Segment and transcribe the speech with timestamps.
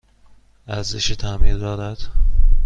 [0.67, 1.97] ارزش تعمیر دارد؟